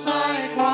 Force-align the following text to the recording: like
like 0.00 0.71